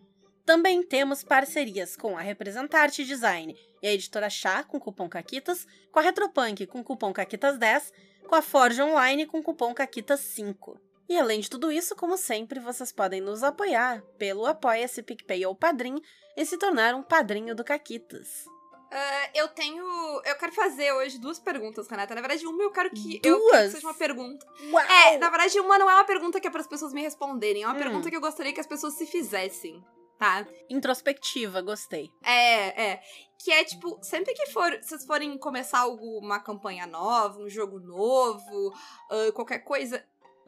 [0.45, 5.99] Também temos parcerias com a Representarte Design e a Editora Chá com cupom CAQUITAS, com
[5.99, 7.93] a Retropunk com cupom CAQUITAS10,
[8.29, 10.79] com a Forge Online com cupom CAQUITAS5.
[11.09, 15.55] E além de tudo isso, como sempre, vocês podem nos apoiar pelo Apoia-se PicPay ou
[15.55, 16.01] Padrim
[16.37, 18.45] e se tornar um padrinho do Caquitas.
[18.87, 19.85] Uh, eu tenho.
[20.25, 22.15] Eu quero fazer hoje duas perguntas, Renata.
[22.15, 23.19] Na verdade, uma eu quero que.
[23.21, 23.25] Duas?
[23.43, 24.47] Eu quero que seja uma pergunta.
[24.71, 24.83] Uau!
[24.85, 27.65] É, na verdade, uma não é uma pergunta que é para as pessoas me responderem.
[27.65, 27.79] É uma Hum.
[27.79, 29.85] pergunta que eu gostaria que as pessoas se fizessem,
[30.19, 30.47] tá?
[30.71, 32.11] Introspectiva, gostei.
[32.23, 33.03] É, é.
[33.39, 37.79] Que é tipo, sempre que for, vocês forem começar algo, uma campanha nova, um jogo
[37.81, 38.73] novo,
[39.11, 40.03] ah, qualquer coisa,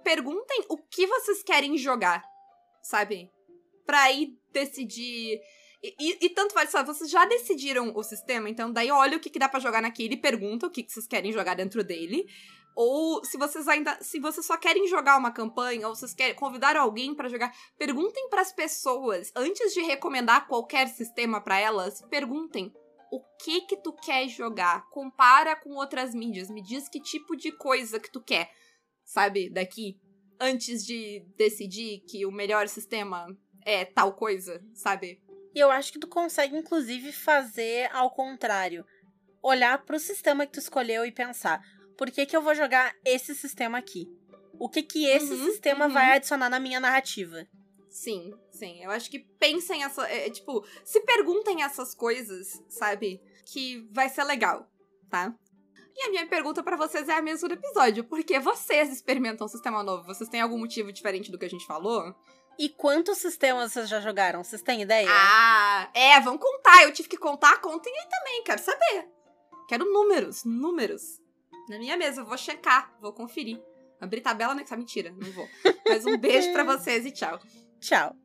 [0.04, 2.24] perguntem o que vocês querem jogar,
[2.82, 3.30] sabe?
[3.84, 5.40] Pra aí decidir.
[5.82, 6.88] E, e- tanto faz, sabe?
[6.88, 10.14] Vocês já decidiram o sistema, então daí olha o que, que dá pra jogar naquele
[10.14, 12.26] e pergunta o que, que vocês querem jogar dentro dele.
[12.74, 13.98] Ou se vocês ainda.
[14.00, 18.28] Se vocês só querem jogar uma campanha, ou vocês querem convidar alguém pra jogar, perguntem
[18.28, 22.72] pras pessoas, antes de recomendar qualquer sistema pra elas, perguntem
[23.10, 24.88] o que que tu quer jogar.
[24.90, 26.50] Compara com outras mídias.
[26.50, 28.50] Me diz que tipo de coisa que tu quer,
[29.04, 29.98] sabe, daqui.
[30.40, 33.26] Antes de decidir que o melhor sistema
[33.64, 35.20] é tal coisa, sabe?
[35.58, 38.86] E eu acho que tu consegue, inclusive, fazer ao contrário.
[39.42, 41.60] Olhar pro sistema que tu escolheu e pensar:
[41.96, 44.06] por que, que eu vou jogar esse sistema aqui?
[44.56, 45.92] O que que esse Uhum, sistema uhum.
[45.92, 47.44] vai adicionar na minha narrativa?
[47.90, 48.84] Sim, sim.
[48.84, 50.08] Eu acho que pensem essa.
[50.08, 53.20] é, tipo, se perguntem essas coisas, sabe?
[53.44, 54.64] Que vai ser legal,
[55.10, 55.34] tá?
[55.96, 58.04] E a minha pergunta pra vocês é a mesma do episódio.
[58.04, 60.04] Por que vocês experimentam um sistema novo?
[60.04, 62.14] Vocês têm algum motivo diferente do que a gente falou?
[62.58, 64.42] E quantos sistemas vocês já jogaram?
[64.42, 65.08] Vocês têm ideia?
[65.08, 66.82] Ah, é, vão contar.
[66.82, 69.08] Eu tive que contar, contem aí também, quero saber.
[69.68, 71.20] Quero números, números.
[71.68, 73.60] Na minha mesa, eu vou checar, vou conferir.
[74.00, 74.64] Abrir tabela, né?
[74.72, 75.48] Mentira, não vou.
[75.86, 77.38] Mas um beijo pra vocês e tchau.
[77.80, 78.16] Tchau.